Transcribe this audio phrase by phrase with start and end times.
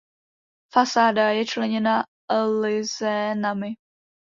[0.73, 2.03] Fasáda je členěna
[2.61, 3.69] lizénami.